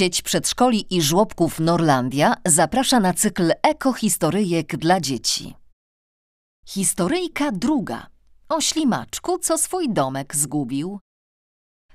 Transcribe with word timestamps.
Sieć 0.00 0.22
przedszkoli 0.22 0.96
i 0.96 1.02
żłobków 1.02 1.60
Norlandia 1.60 2.34
zaprasza 2.46 3.00
na 3.00 3.14
cykl 3.14 3.52
ekohistoryjek 3.62 4.76
dla 4.76 5.00
dzieci. 5.00 5.54
Historyjka 6.66 7.52
druga. 7.52 8.06
O 8.48 8.60
ślimaczku, 8.60 9.38
co 9.38 9.58
swój 9.58 9.92
domek 9.92 10.36
zgubił. 10.36 10.98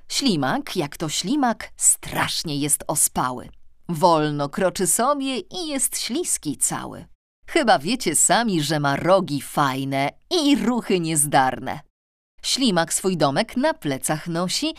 Ślimak, 0.08 0.76
jak 0.76 0.98
to 0.98 1.10
ślimak, 1.10 1.74
strasznie 1.78 2.58
jest 2.58 2.84
ospały. 2.88 3.50
Wolno 3.90 4.50
kroczy 4.50 4.88
sobie 4.88 5.40
i 5.40 5.68
jest 5.68 5.98
śliski 5.98 6.58
cały. 6.58 7.06
Chyba 7.48 7.80
wiecie 7.80 8.16
sami, 8.16 8.62
że 8.62 8.80
ma 8.80 8.96
rogi 8.96 9.42
fajne 9.42 10.10
i 10.32 10.56
ruchy 10.56 11.00
niezdarne. 11.00 11.80
Ślimak 12.42 12.94
swój 12.94 13.18
domek 13.18 13.58
na 13.58 13.74
plecach 13.74 14.28
nosi 14.28 14.74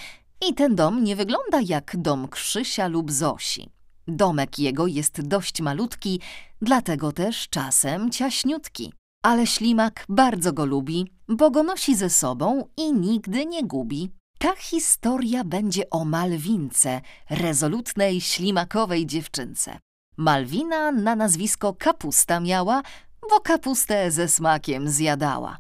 i 0.49 0.55
ten 0.55 0.77
dom 0.77 1.05
nie 1.05 1.17
wygląda 1.17 1.61
jak 1.61 1.97
dom 1.97 2.29
Krzysia 2.29 2.89
lub 2.89 3.13
Zosi. 3.13 3.71
Domek 4.09 4.59
jego 4.59 4.87
jest 4.87 5.29
dość 5.29 5.61
malutki, 5.61 6.21
dlatego 6.63 7.13
też 7.13 7.49
czasem 7.49 8.11
ciaśniutki. 8.11 8.93
Ale 9.23 9.47
ślimak 9.47 10.05
bardzo 10.09 10.53
go 10.53 10.67
lubi, 10.67 11.07
bo 11.29 11.51
go 11.51 11.63
nosi 11.63 11.97
ze 11.97 12.11
sobą 12.11 12.69
i 12.77 12.93
nigdy 12.93 13.47
nie 13.47 13.65
gubi. 13.65 14.11
Ta 14.39 14.57
historia 14.57 15.45
będzie 15.45 15.91
o 15.91 16.05
Malwince, 16.05 17.01
rezolutnej, 17.31 18.21
ślimakowej 18.21 19.07
dziewczynce. 19.07 19.79
Malwina 20.17 20.93
na 20.93 21.17
nazwisko 21.17 21.75
Kapusta 21.75 22.41
miała, 22.41 22.83
bo 23.31 23.41
kapustę 23.41 24.11
ze 24.11 24.29
smakiem 24.29 24.89
zjadała. 24.89 25.59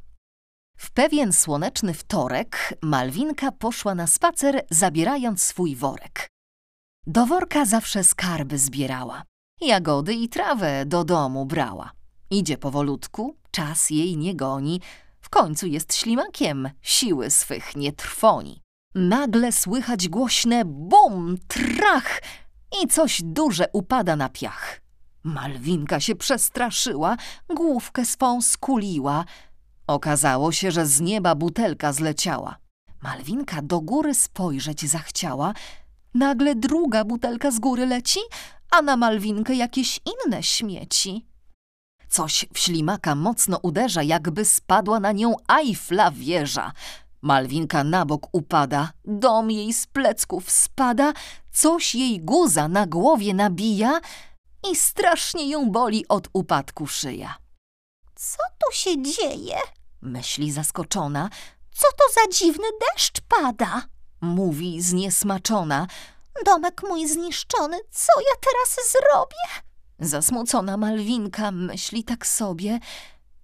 W 0.76 0.90
pewien 0.90 1.32
słoneczny 1.32 1.94
wtorek 1.94 2.74
Malwinka 2.82 3.52
poszła 3.52 3.94
na 3.94 4.06
spacer, 4.06 4.64
zabierając 4.70 5.42
swój 5.42 5.76
worek. 5.76 6.28
Do 7.06 7.26
worka 7.26 7.64
zawsze 7.64 8.04
skarby 8.04 8.58
zbierała. 8.58 9.22
Jagody 9.60 10.14
i 10.14 10.28
trawę 10.28 10.86
do 10.86 11.04
domu 11.04 11.46
brała. 11.46 11.92
Idzie 12.30 12.58
powolutku, 12.58 13.36
czas 13.50 13.91
jej 13.91 14.16
nie 14.16 14.34
goni. 14.34 14.80
W 15.20 15.28
końcu 15.28 15.66
jest 15.66 15.94
ślimakiem, 15.94 16.70
siły 16.83 17.30
swych 17.30 17.77
nie 17.77 17.92
trwoni. 17.92 18.62
Nagle 18.94 19.52
słychać 19.52 20.08
głośne 20.08 20.64
bum, 20.64 21.36
trach 21.48 22.22
i 22.83 22.86
coś 22.86 23.20
duże 23.24 23.66
upada 23.72 24.16
na 24.16 24.28
piach. 24.28 24.80
Malwinka 25.24 26.00
się 26.00 26.14
przestraszyła, 26.14 27.16
główkę 27.48 28.05
swą 28.05 28.42
skuliła– 28.42 29.24
Okazało 29.87 30.53
się, 30.53 30.70
że 30.70 30.87
z 30.87 31.01
nieba 31.01 31.34
butelka 31.34 31.92
zleciała. 31.92 32.56
Malwinka 33.03 33.62
do 33.62 33.81
góry 33.81 34.15
spojrzeć 34.15 34.89
zachciała. 34.89 35.55
Nagle 36.15 36.55
druga 36.55 37.05
butelka 37.05 37.51
z 37.51 37.59
góry 37.59 37.87
leci, 37.87 38.20
a 38.70 38.83
na 38.83 38.97
Malwinkę 38.97 39.55
jakieś 39.55 40.01
inne 40.07 40.42
śmieci. 40.42 41.27
Coś 42.09 42.47
w 42.55 42.59
ślimaka 42.59 43.14
mocno 43.14 43.59
uderza, 43.62 44.03
jakby 44.03 44.45
spadła 44.45 45.01
na 45.01 45.12
nią 45.12 45.34
Eiffla 45.48 46.11
wieża. 46.11 46.73
Malwinka 47.23 47.84
na 47.84 48.07
bok 48.07 48.27
upada, 48.33 48.92
dom 49.05 49.51
jej 49.51 49.73
z 49.73 49.87
plecków 49.87 50.51
spada, 50.51 51.12
coś 51.53 51.95
jej 51.95 52.20
guza 52.20 52.69
na 52.69 52.87
głowie 52.87 53.34
nabija 53.34 54.01
i 54.70 54.77
strasznie 54.77 55.51
ją 55.51 55.70
boli 55.70 56.09
od 56.09 56.29
upadku 56.33 56.87
szyja. 56.87 57.34
Co 58.14 58.39
tu 58.59 58.77
się 58.77 59.03
dzieje? 59.03 59.57
Myśli 60.00 60.52
zaskoczona. 60.52 61.30
Co 61.75 61.86
to 61.98 62.05
za 62.14 62.39
dziwny 62.39 62.69
deszcz 62.80 63.20
pada? 63.28 63.83
Mówi 64.20 64.83
zniesmaczona. 64.83 65.86
Domek 66.44 66.83
mój 66.89 67.08
zniszczony, 67.08 67.78
co 67.91 68.20
ja 68.20 68.36
teraz 68.41 68.92
zrobię? 68.92 69.62
Zasmucona 69.98 70.77
Malwinka 70.77 71.50
myśli 71.50 72.05
tak 72.05 72.27
sobie. 72.27 72.78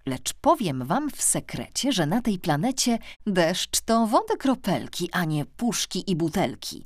Lecz 0.05 0.33
powiem 0.33 0.85
wam 0.85 1.09
w 1.09 1.21
sekrecie, 1.21 1.91
że 1.91 2.05
na 2.05 2.21
tej 2.21 2.39
planecie 2.39 2.99
deszcz 3.27 3.81
to 3.81 4.07
wody 4.07 4.37
kropelki, 4.37 5.09
a 5.11 5.25
nie 5.25 5.45
puszki 5.45 6.11
i 6.11 6.15
butelki. 6.15 6.83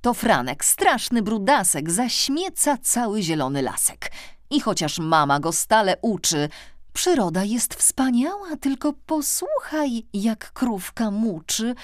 To 0.00 0.14
Franek, 0.14 0.64
straszny 0.64 1.22
brudasek, 1.22 1.90
zaśmieca 1.90 2.78
cały 2.82 3.22
zielony 3.22 3.62
lasek. 3.62 4.12
I 4.50 4.60
chociaż 4.60 4.98
mama 4.98 5.40
go 5.40 5.52
stale 5.52 5.96
uczy, 6.02 6.48
Przyroda 6.96 7.44
jest 7.44 7.74
wspaniała, 7.74 8.56
tylko 8.60 8.92
posłuchaj, 9.06 10.06
jak 10.12 10.52
krówka 10.52 11.10
muczy. 11.10 11.74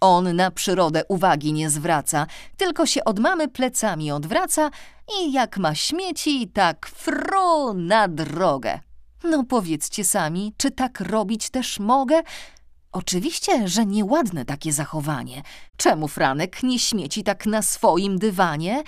On 0.00 0.36
na 0.36 0.50
przyrodę 0.50 1.02
uwagi 1.08 1.52
nie 1.52 1.70
zwraca, 1.70 2.26
tylko 2.56 2.86
się 2.86 3.04
od 3.04 3.18
mamy 3.18 3.48
plecami 3.48 4.12
odwraca 4.12 4.70
i 5.20 5.32
jak 5.32 5.58
ma 5.58 5.74
śmieci, 5.74 6.48
tak 6.48 6.86
fru 6.86 7.74
na 7.74 8.08
drogę. 8.08 8.80
No 9.24 9.44
powiedzcie 9.44 10.04
sami, 10.04 10.54
czy 10.56 10.70
tak 10.70 11.00
robić 11.00 11.50
też 11.50 11.80
mogę? 11.80 12.22
Oczywiście, 12.92 13.68
że 13.68 13.86
nieładne 13.86 14.44
takie 14.44 14.72
zachowanie. 14.72 15.42
Czemu 15.76 16.08
Franek 16.08 16.62
nie 16.62 16.78
śmieci 16.78 17.24
tak 17.24 17.46
na 17.46 17.62
swoim 17.62 18.18
dywanie? 18.18 18.82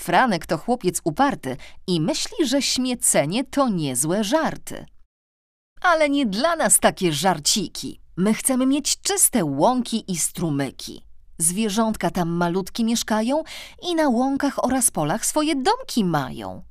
Franek 0.00 0.46
to 0.46 0.58
chłopiec 0.58 1.00
uparty 1.04 1.56
i 1.86 2.00
myśli, 2.00 2.46
że 2.46 2.62
śmiecenie 2.62 3.44
to 3.44 3.68
niezłe 3.68 4.24
żarty. 4.24 4.86
Ale 5.80 6.10
nie 6.10 6.26
dla 6.26 6.56
nas 6.56 6.78
takie 6.78 7.12
żarciki. 7.12 8.00
My 8.16 8.34
chcemy 8.34 8.66
mieć 8.66 9.00
czyste 9.00 9.44
łąki 9.44 10.12
i 10.12 10.16
strumyki. 10.16 11.04
Zwierzątka 11.38 12.10
tam 12.10 12.28
malutki 12.28 12.84
mieszkają 12.84 13.42
i 13.82 13.94
na 13.94 14.08
łąkach 14.08 14.64
oraz 14.64 14.90
polach 14.90 15.26
swoje 15.26 15.56
domki 15.56 16.04
mają. 16.04 16.62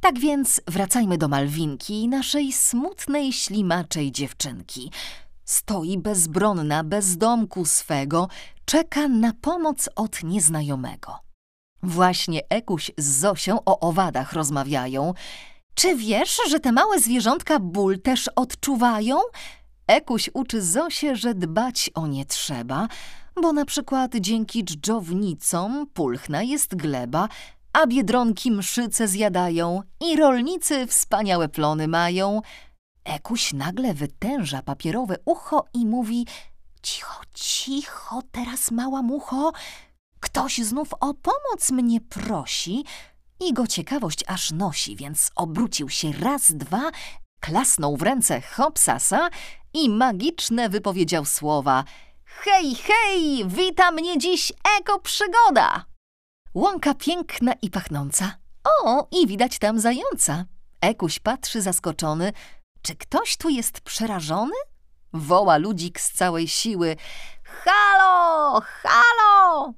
Tak 0.00 0.18
więc 0.18 0.60
wracajmy 0.66 1.18
do 1.18 1.28
Malwinki, 1.28 2.08
naszej 2.08 2.52
smutnej, 2.52 3.32
ślimaczej 3.32 4.12
dziewczynki. 4.12 4.90
Stoi 5.44 5.98
bezbronna, 5.98 6.84
bez 6.84 7.16
domku 7.16 7.64
swego, 7.64 8.28
czeka 8.64 9.08
na 9.08 9.32
pomoc 9.32 9.88
od 9.96 10.22
nieznajomego. 10.22 11.25
Właśnie 11.86 12.40
Ekuś 12.48 12.90
z 12.98 13.20
Zosią 13.20 13.58
o 13.64 13.80
owadach 13.80 14.32
rozmawiają. 14.32 15.14
Czy 15.74 15.96
wiesz, 15.96 16.38
że 16.48 16.60
te 16.60 16.72
małe 16.72 17.00
zwierzątka 17.00 17.58
ból 17.58 17.98
też 17.98 18.30
odczuwają? 18.36 19.16
Ekuś 19.86 20.30
uczy 20.34 20.62
Zosię, 20.62 21.16
że 21.16 21.34
dbać 21.34 21.90
o 21.94 22.06
nie 22.06 22.24
trzeba, 22.24 22.88
bo 23.42 23.52
na 23.52 23.64
przykład 23.64 24.12
dzięki 24.20 24.64
dżdżownicom 24.64 25.86
pulchna 25.94 26.42
jest 26.42 26.76
gleba, 26.76 27.28
a 27.72 27.86
biedronki 27.86 28.50
mszyce 28.50 29.08
zjadają 29.08 29.82
i 30.00 30.16
rolnicy 30.16 30.86
wspaniałe 30.86 31.48
plony 31.48 31.88
mają. 31.88 32.40
Ekuś 33.04 33.52
nagle 33.52 33.94
wytęża 33.94 34.62
papierowe 34.62 35.16
ucho 35.24 35.64
i 35.74 35.86
mówi 35.86 36.26
Cicho, 36.82 37.20
cicho, 37.34 38.22
teraz 38.32 38.70
mała 38.70 39.02
mucho, 39.02 39.52
Ktoś 40.20 40.58
znów 40.58 40.88
o 41.00 41.14
pomoc 41.14 41.70
mnie 41.70 42.00
prosi 42.00 42.84
i 43.40 43.52
go 43.52 43.66
ciekawość 43.66 44.24
aż 44.26 44.50
nosi, 44.50 44.96
więc 44.96 45.30
obrócił 45.34 45.88
się 45.88 46.12
raz, 46.12 46.52
dwa, 46.52 46.90
klasnął 47.40 47.96
w 47.96 48.02
ręce 48.02 48.40
hopsasa 48.40 49.28
i 49.74 49.90
magiczne 49.90 50.68
wypowiedział 50.68 51.24
słowa 51.24 51.84
Hej, 52.24 52.74
hej, 52.74 53.48
wita 53.48 53.90
mnie 53.90 54.18
dziś 54.18 54.52
eko 54.78 54.98
przygoda! 54.98 55.84
Łąka 56.54 56.94
piękna 56.94 57.52
i 57.62 57.70
pachnąca. 57.70 58.36
O, 58.64 59.08
i 59.10 59.26
widać 59.26 59.58
tam 59.58 59.80
zająca. 59.80 60.44
Ekuś 60.80 61.18
patrzy 61.18 61.62
zaskoczony. 61.62 62.32
Czy 62.82 62.96
ktoś 62.96 63.36
tu 63.36 63.48
jest 63.48 63.80
przerażony? 63.80 64.54
Woła 65.12 65.56
ludzik 65.56 66.00
z 66.00 66.12
całej 66.12 66.48
siły. 66.48 66.96
Halo, 67.42 68.60
halo! 68.60 68.95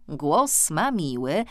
Głos 0.09 0.71
ma 0.71 0.91
miły. 0.91 1.45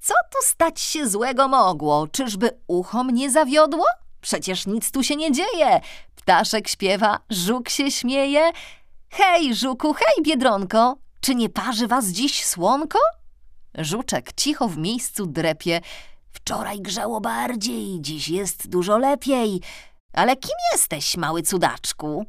Co 0.00 0.14
tu 0.30 0.38
stać 0.42 0.80
się 0.80 1.08
złego 1.08 1.48
mogło? 1.48 2.06
Czyżby 2.06 2.50
ucho 2.66 3.04
mnie 3.04 3.30
zawiodło? 3.30 3.84
Przecież 4.20 4.66
nic 4.66 4.90
tu 4.90 5.02
się 5.02 5.16
nie 5.16 5.32
dzieje. 5.32 5.80
Ptaszek 6.16 6.68
śpiewa, 6.68 7.20
żuk 7.30 7.68
się 7.68 7.90
śmieje. 7.90 8.52
Hej, 9.10 9.54
żuku, 9.54 9.92
hej, 9.92 10.24
biedronko, 10.24 10.96
czy 11.20 11.34
nie 11.34 11.48
parzy 11.48 11.86
was 11.86 12.06
dziś 12.06 12.44
słonko? 12.44 12.98
Żuczek 13.78 14.32
cicho 14.32 14.68
w 14.68 14.76
miejscu 14.76 15.26
drepie. 15.26 15.80
Wczoraj 16.32 16.80
grzało 16.80 17.20
bardziej, 17.20 18.00
dziś 18.00 18.28
jest 18.28 18.68
dużo 18.68 18.98
lepiej. 18.98 19.60
Ale 20.12 20.36
kim 20.36 20.56
jesteś, 20.72 21.16
mały 21.16 21.42
cudaczku? 21.42 22.24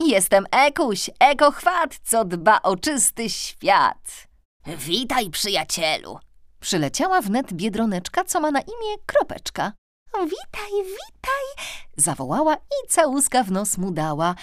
Jestem 0.00 0.46
Ekuś, 0.50 1.10
ekochwat, 1.20 1.98
co 2.04 2.24
dba 2.24 2.62
o 2.62 2.76
czysty 2.76 3.30
świat. 3.30 4.26
Witaj, 4.66 5.30
przyjacielu. 5.30 6.18
Przyleciała 6.60 7.20
wnet 7.20 7.52
biedroneczka, 7.52 8.24
co 8.24 8.40
ma 8.40 8.50
na 8.50 8.60
imię 8.60 8.96
Kropeczka. 9.06 9.72
Witaj, 10.14 10.72
witaj, 10.72 11.66
zawołała 11.96 12.54
i 12.54 12.88
całuska 12.88 13.44
w 13.44 13.50
nos 13.52 13.78
mu 13.78 13.90
dała. 13.90 14.34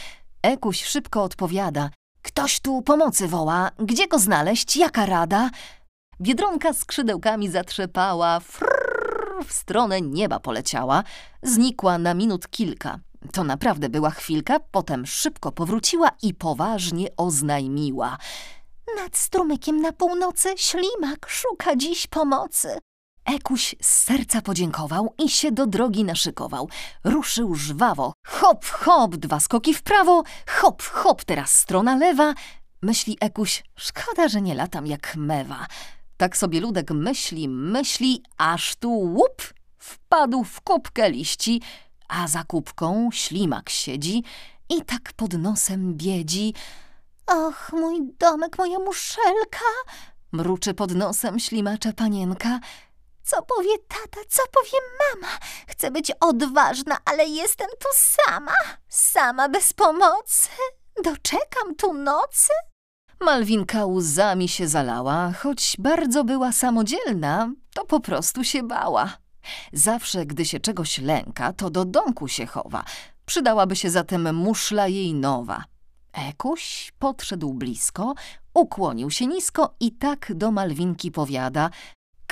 Ekuś 0.41 0.83
szybko 0.83 1.23
odpowiada. 1.23 1.89
Ktoś 2.21 2.59
tu 2.59 2.81
pomocy 2.81 3.27
woła. 3.27 3.71
Gdzie 3.79 4.07
go 4.07 4.19
znaleźć? 4.19 4.77
Jaka 4.77 5.05
rada? 5.05 5.49
Biedronka 6.21 6.73
skrzydełkami 6.73 7.49
zatrzepała, 7.49 8.39
frrr, 8.39 9.45
w 9.47 9.53
stronę 9.53 10.01
nieba 10.01 10.39
poleciała, 10.39 11.03
znikła 11.43 11.97
na 11.97 12.13
minut 12.13 12.47
kilka. 12.49 12.99
To 13.33 13.43
naprawdę 13.43 13.89
była 13.89 14.09
chwilka, 14.09 14.59
potem 14.71 15.05
szybko 15.05 15.51
powróciła 15.51 16.11
i 16.21 16.33
poważnie 16.33 17.07
oznajmiła. 17.17 18.17
Nad 18.97 19.17
strumykiem 19.17 19.81
na 19.81 19.91
północy 19.91 20.49
ślimak 20.57 21.29
szuka 21.29 21.75
dziś 21.75 22.07
pomocy. 22.07 22.79
Ekuś 23.25 23.75
z 23.81 24.03
serca 24.03 24.41
podziękował 24.41 25.13
i 25.25 25.29
się 25.29 25.51
do 25.51 25.67
drogi 25.67 26.03
naszykował. 26.03 26.69
Ruszył 27.03 27.55
żwawo. 27.55 28.13
Hop, 28.27 28.65
hop, 28.65 29.15
dwa 29.15 29.39
skoki 29.39 29.73
w 29.73 29.81
prawo, 29.81 30.23
hop, 30.47 30.83
hop, 30.83 31.23
teraz 31.23 31.53
strona 31.53 31.95
lewa. 31.95 32.33
Myśli 32.81 33.17
Ekuś, 33.21 33.63
szkoda, 33.75 34.27
że 34.27 34.41
nie 34.41 34.55
latam 34.55 34.87
jak 34.87 35.15
mewa. 35.15 35.67
Tak 36.17 36.37
sobie 36.37 36.59
Ludek 36.61 36.91
myśli, 36.91 37.49
myśli, 37.49 38.23
aż 38.37 38.75
tu 38.75 38.91
łup, 38.91 39.53
wpadł 39.77 40.43
w 40.43 40.61
kubkę 40.61 41.11
liści, 41.11 41.61
a 42.07 42.27
za 42.27 42.43
kubką 42.43 43.09
ślimak 43.11 43.69
siedzi 43.69 44.23
i 44.69 44.81
tak 44.81 45.13
pod 45.15 45.33
nosem 45.33 45.93
biedzi. 45.93 46.53
Och, 47.29 47.71
mój 47.73 47.99
domek, 48.19 48.57
moja 48.57 48.79
muszelka. 48.79 49.65
Mruczy 50.31 50.73
pod 50.73 50.95
nosem 50.95 51.39
ślimacza 51.39 51.93
panienka. 51.93 52.59
Co 53.23 53.41
powie 53.41 53.77
tata, 53.87 54.21
co 54.29 54.43
powie 54.51 54.77
mama? 54.99 55.33
Chcę 55.67 55.91
być 55.91 56.11
odważna, 56.19 56.97
ale 57.05 57.25
jestem 57.25 57.67
tu 57.79 57.87
sama. 57.93 58.53
Sama 58.87 59.49
bez 59.49 59.73
pomocy. 59.73 60.49
Doczekam 61.03 61.75
tu 61.77 61.93
nocy. 61.93 62.53
Malwinka 63.21 63.85
łzami 63.85 64.47
się 64.49 64.67
zalała, 64.67 65.31
choć 65.43 65.75
bardzo 65.79 66.23
była 66.23 66.51
samodzielna, 66.51 67.51
to 67.73 67.85
po 67.85 67.99
prostu 67.99 68.43
się 68.43 68.63
bała. 68.63 69.17
Zawsze, 69.73 70.25
gdy 70.25 70.45
się 70.45 70.59
czegoś 70.59 70.97
lęka, 70.97 71.53
to 71.53 71.69
do 71.69 71.85
domku 71.85 72.27
się 72.27 72.45
chowa. 72.45 72.83
Przydałaby 73.25 73.75
się 73.75 73.89
zatem 73.89 74.35
muszla 74.35 74.87
jej 74.87 75.13
nowa. 75.13 75.63
Ekuś 76.13 76.91
podszedł 76.99 77.53
blisko, 77.53 78.13
ukłonił 78.53 79.11
się 79.11 79.27
nisko 79.27 79.75
i 79.79 79.91
tak 79.91 80.31
do 80.35 80.51
Malwinki 80.51 81.11
powiada. 81.11 81.69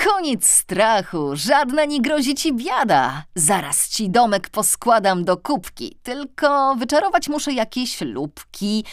Koniec 0.05 0.47
strachu, 0.47 1.31
żadna 1.33 1.85
nie 1.85 2.01
grozi 2.01 2.35
ci 2.35 2.53
biada. 2.53 3.23
Zaraz 3.35 3.89
ci 3.89 4.09
domek 4.09 4.49
poskładam 4.49 5.25
do 5.25 5.37
kubki, 5.37 5.97
tylko 6.03 6.75
wyczarować 6.75 7.29
muszę 7.29 7.53
jakieś 7.53 8.01
lubki. 8.01 8.85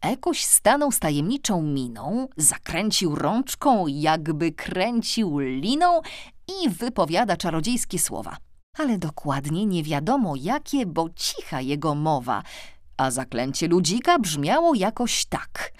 Ekuś 0.00 0.44
stanął 0.44 0.92
z 0.92 0.98
tajemniczą 0.98 1.62
miną, 1.62 2.28
zakręcił 2.36 3.14
rączką, 3.14 3.86
jakby 3.86 4.52
kręcił 4.52 5.38
liną 5.38 6.00
i 6.62 6.70
wypowiada 6.70 7.36
czarodziejskie 7.36 7.98
słowa. 7.98 8.36
Ale 8.78 8.98
dokładnie 8.98 9.66
nie 9.66 9.82
wiadomo 9.82 10.34
jakie, 10.36 10.86
bo 10.86 11.08
cicha 11.16 11.60
jego 11.60 11.94
mowa, 11.94 12.42
a 12.96 13.10
zaklęcie 13.10 13.68
ludzika 13.68 14.18
brzmiało 14.18 14.74
jakoś 14.74 15.24
tak. 15.24 15.72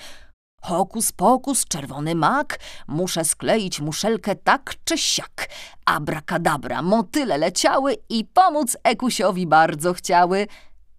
Hokus 0.63 1.13
pokus, 1.13 1.65
czerwony 1.65 2.15
mak, 2.15 2.59
muszę 2.89 3.25
skleić 3.25 3.81
muszelkę 3.81 4.37
tak 4.37 4.75
czy 4.85 4.99
siak. 4.99 5.49
Abrakadabra, 5.85 6.83
motyle 6.83 7.39
leciały 7.39 7.97
i 8.09 8.25
pomóc 8.25 8.77
Ekusiowi 8.85 9.47
bardzo 9.47 9.93
chciały. 9.93 10.47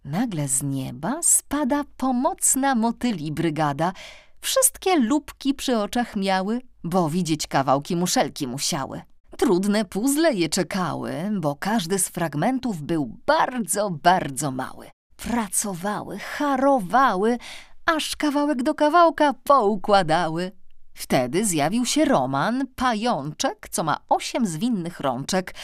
Nagle 0.06 0.48
z 0.48 0.64
nieba 0.64 1.20
spada 1.22 1.84
pomocna 1.98 2.76
motyli 2.76 3.32
brygada. 3.32 3.94
Wszystkie 4.42 4.96
lubki 5.00 5.54
przy 5.54 5.78
oczach 5.78 6.16
miały, 6.16 6.62
bo 6.84 7.10
widzieć 7.10 7.48
kawałki 7.48 7.96
muszelki 7.96 8.48
musiały. 8.48 9.02
Trudne 9.38 9.86
puzzle 9.86 10.34
je 10.34 10.50
czekały, 10.50 11.12
bo 11.40 11.56
każdy 11.56 12.00
z 12.00 12.10
fragmentów 12.10 12.82
był 12.82 13.18
bardzo, 13.26 13.90
bardzo 13.90 14.52
mały. 14.52 14.90
Pracowały, 15.18 16.20
harowały, 16.20 17.38
aż 17.86 18.16
kawałek 18.16 18.64
do 18.64 18.74
kawałka 18.74 19.34
poukładały. 19.34 20.52
Wtedy 20.94 21.46
zjawił 21.46 21.86
się 21.86 22.06
Roman, 22.06 22.68
pajączek, 22.76 23.68
co 23.72 23.84
ma 23.84 23.98
osiem 24.10 24.46
zwinnych 24.46 25.00
rączek. 25.00 25.56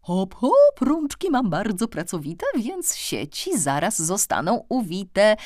Hop, 0.00 0.34
hop, 0.34 0.80
rączki 0.80 1.30
mam 1.30 1.50
bardzo 1.50 1.88
pracowite, 1.88 2.46
więc 2.56 2.96
sieci 2.96 3.58
zaraz 3.58 4.02
zostaną 4.02 4.64
uwite. 4.68 5.36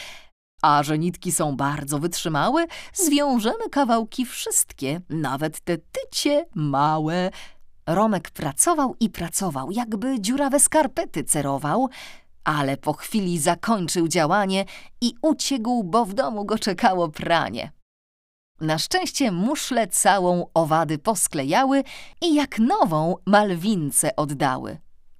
A 0.63 0.83
że 0.83 0.99
nitki 0.99 1.33
są 1.33 1.57
bardzo 1.57 1.99
wytrzymałe, 1.99 2.67
zwiążemy 2.93 3.71
kawałki 3.71 4.27
wszystkie, 4.27 5.01
nawet 5.11 5.61
te 5.61 5.79
tycie 5.79 6.47
małe. 6.55 7.31
Romek 7.87 8.31
pracował 8.31 8.97
i 9.01 9.11
pracował, 9.11 9.71
jakby 9.71 10.21
dziurawe 10.21 10.61
skarpety 10.61 11.25
cerował, 11.25 11.89
ale 12.47 12.77
po 12.77 12.93
chwili 12.93 13.39
zakończył 13.39 14.09
działanie 14.09 14.65
i 15.01 15.15
uciekł, 15.23 15.85
bo 15.85 16.05
w 16.05 16.15
domu 16.15 16.45
go 16.45 16.59
czekało 16.59 17.09
pranie. 17.09 17.73
Na 18.61 18.79
szczęście 18.79 19.33
muszle 19.33 19.87
całą 19.87 20.47
owady 20.55 20.99
posklejały 20.99 21.83
i 22.23 22.35
jak 22.35 22.59
nową 22.59 23.15
malwince 23.27 24.17
oddały. 24.17 24.79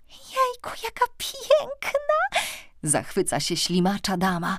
Jejku, 0.09 0.71
jaka 0.85 1.05
piękna! 1.19 2.43
Zachwyca 2.83 3.41
się 3.41 3.57
ślimacza 3.57 4.17
dama. 4.17 4.59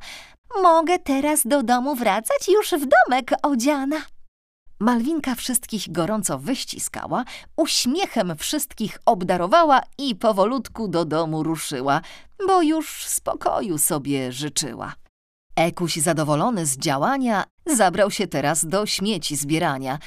Mogę 0.64 1.00
teraz 1.00 1.48
do 1.48 1.64
domu 1.64 1.96
wracać 1.96 2.48
już 2.48 2.70
w 2.70 2.88
domek 2.88 3.32
odziana. 3.44 4.02
Malwinka 4.80 5.36
wszystkich 5.36 5.92
gorąco 5.92 6.40
wyściskała, 6.40 7.24
uśmiechem 7.56 8.38
wszystkich 8.38 9.00
obdarowała 9.06 9.82
i 9.98 10.16
powolutku 10.16 10.88
do 10.88 11.06
domu 11.06 11.44
ruszyła, 11.44 12.02
bo 12.48 12.62
już 12.62 13.06
spokoju 13.06 13.78
sobie 13.78 14.32
życzyła. 14.32 14.94
Ekuś 15.56 15.96
zadowolony 15.96 16.66
z 16.66 16.78
działania 16.78 17.44
zabrał 17.66 18.12
się 18.12 18.28
teraz 18.28 18.66
do 18.66 18.86
śmieci 18.86 19.36
zbierania. 19.36 20.00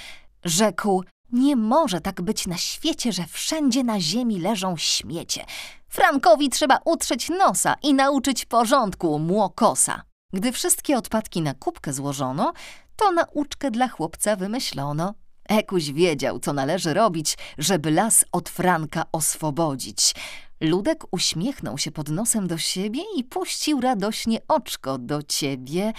Rzekł, 0.44 1.04
nie 1.32 1.56
może 1.56 2.00
tak 2.00 2.22
być 2.22 2.46
na 2.46 2.56
świecie, 2.56 3.12
że 3.12 3.26
wszędzie 3.26 3.84
na 3.84 4.00
ziemi 4.00 4.40
leżą 4.40 4.76
śmiecie. 4.76 5.44
Frankowi 5.88 6.50
trzeba 6.50 6.80
utrzeć 6.84 7.28
nosa 7.28 7.74
i 7.82 7.94
nauczyć 7.94 8.44
porządku 8.44 9.18
młokosa. 9.18 10.02
Gdy 10.32 10.52
wszystkie 10.52 10.96
odpadki 10.96 11.42
na 11.42 11.54
kubkę 11.54 11.92
złożono, 11.92 12.52
to 13.00 13.12
nauczkę 13.12 13.70
dla 13.70 13.88
chłopca 13.88 14.36
wymyślono. 14.36 15.14
Ekuś 15.48 15.90
wiedział, 15.90 16.38
co 16.38 16.52
należy 16.52 16.94
robić, 16.94 17.38
żeby 17.58 17.90
las 17.90 18.24
od 18.32 18.48
Franka 18.48 19.04
oswobodzić. 19.12 20.14
Ludek 20.60 21.04
uśmiechnął 21.10 21.78
się 21.78 21.90
pod 21.90 22.08
nosem 22.08 22.48
do 22.48 22.58
siebie 22.58 23.00
i 23.16 23.24
puścił 23.24 23.80
radośnie 23.80 24.38
oczko 24.48 24.98
do 24.98 25.22
ciebie. 25.22 25.92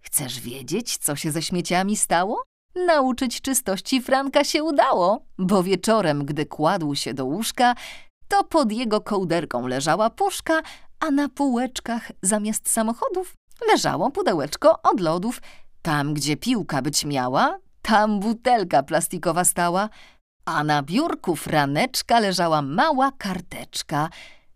Chcesz 0.00 0.40
wiedzieć, 0.40 0.96
co 0.96 1.16
się 1.16 1.30
ze 1.30 1.42
śmieciami 1.42 1.96
stało? 1.96 2.42
Nauczyć 2.86 3.40
czystości 3.40 4.02
Franka 4.02 4.44
się 4.44 4.64
udało, 4.64 5.24
bo 5.38 5.62
wieczorem, 5.62 6.24
gdy 6.24 6.46
kładł 6.46 6.94
się 6.94 7.14
do 7.14 7.24
łóżka, 7.24 7.74
to 8.28 8.44
pod 8.44 8.72
jego 8.72 9.00
kołderką 9.00 9.66
leżała 9.66 10.10
puszka, 10.10 10.62
a 11.00 11.10
na 11.10 11.28
półeczkach 11.28 12.12
zamiast 12.22 12.70
samochodów 12.70 13.34
leżało 13.68 14.10
pudełeczko 14.10 14.82
od 14.82 15.00
lodów. 15.00 15.40
Tam, 15.84 16.14
gdzie 16.14 16.36
piłka 16.36 16.82
być 16.82 17.04
miała, 17.04 17.58
tam 17.82 18.20
butelka 18.20 18.82
plastikowa 18.82 19.44
stała, 19.44 19.88
a 20.44 20.64
na 20.64 20.82
biurku 20.82 21.36
franeczka 21.36 22.20
leżała 22.20 22.62
mała 22.62 23.12
karteczka. 23.12 24.08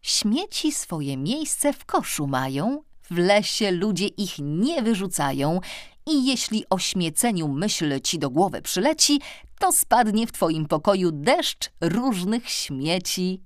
Śmieci 0.02 0.72
swoje 0.72 1.16
miejsce 1.16 1.72
w 1.72 1.84
koszu 1.84 2.26
mają, 2.26 2.82
w 3.10 3.18
lesie 3.18 3.70
ludzie 3.70 4.06
ich 4.06 4.34
nie 4.38 4.82
wyrzucają 4.82 5.60
i 6.06 6.26
jeśli 6.26 6.64
o 6.70 6.78
śmieceniu 6.78 7.48
myśl 7.48 8.00
ci 8.00 8.18
do 8.18 8.30
głowy 8.30 8.62
przyleci, 8.62 9.20
to 9.58 9.72
spadnie 9.72 10.26
w 10.26 10.32
twoim 10.32 10.66
pokoju 10.66 11.10
deszcz 11.12 11.70
różnych 11.80 12.50
śmieci. 12.50 13.42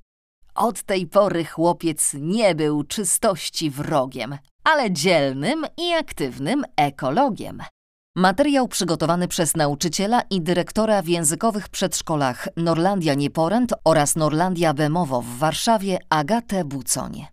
Od 0.55 0.83
tej 0.83 1.07
pory 1.07 1.45
chłopiec 1.45 2.15
nie 2.21 2.55
był 2.55 2.83
czystości 2.83 3.71
wrogiem, 3.71 4.39
ale 4.64 4.90
dzielnym 4.90 5.66
i 5.78 5.92
aktywnym 5.92 6.64
ekologiem. 6.76 7.62
Materiał 8.16 8.69
przygotowany 8.69 9.28
przez 9.28 9.57
nauczyciela 9.57 10.23
i 10.31 10.40
dyrektora 10.40 11.02
w 11.02 11.09
językowych 11.09 11.69
przedszkolach 11.69 12.49
Norlandia 12.57 13.14
Nieporęt 13.14 13.73
oraz 13.85 14.16
Norlandia 14.16 14.75
Bemowo 14.75 15.23
w 15.23 15.38
Warszawie 15.38 15.99
Agatę 16.11 16.64
Buconie. 16.64 17.33